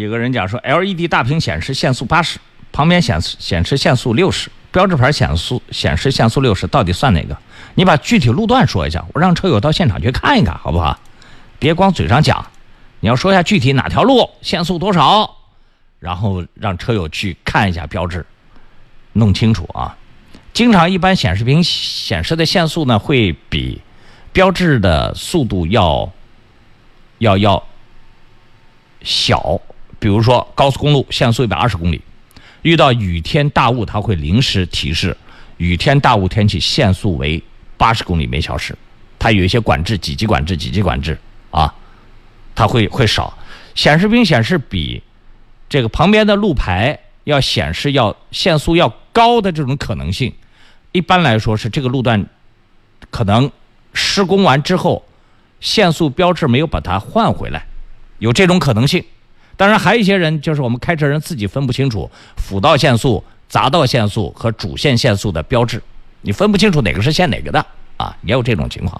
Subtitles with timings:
[0.00, 2.38] 有个人讲说，LED 大屏显示限速八十，
[2.72, 7.36] 旁边显示显示限速六十，标志牌显速显示限速六十，到底算哪个？
[7.74, 10.98] 你把具体路段说一下，我让车友到现场去看一看，好不好？
[11.58, 12.46] 别光嘴上讲，
[13.00, 15.36] 你要说一下具体哪条路限速多少，
[15.98, 18.24] 然后让车友去看一下标志，
[19.12, 19.98] 弄清楚啊。
[20.54, 23.82] 经常一般显示屏显示的限速呢，会比
[24.32, 26.10] 标志的速度要
[27.18, 27.62] 要要
[29.02, 29.60] 小。
[30.00, 32.00] 比如说高速公路限速一百二十公里，
[32.62, 35.16] 遇到雨天大雾，它会临时提示
[35.58, 37.40] 雨天大雾天气限速为
[37.76, 38.76] 八十公里每小时。
[39.18, 41.18] 它有一些管制，几级管制，几级管制
[41.50, 41.74] 啊，
[42.54, 43.36] 它会会少。
[43.74, 45.02] 显示屏显示比
[45.68, 50.34] 这个旁边的路牌要显示要限速要高的这种可能性，
[50.92, 52.26] 一般来说是这个路段
[53.10, 53.50] 可能
[53.92, 55.04] 施工完之后
[55.60, 57.66] 限速标志没有把它换回来，
[58.18, 59.04] 有这种可能性。
[59.60, 65.82] 当然，还有一些人就是我们开车人自己分不清楚辅道限速、匝道限速和主线限速的标志，
[66.22, 67.66] 你分不清楚哪个是限哪个的
[67.98, 68.98] 啊，也有这种情况。